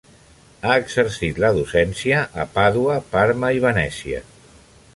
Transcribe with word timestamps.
Ha 0.69 0.77
exercit 0.83 1.41
la 1.43 1.51
docència 1.57 2.23
a 2.43 2.45
Pàdua, 2.57 2.95
Parma 3.13 3.53
i 3.59 3.61
Venècia. 3.67 4.23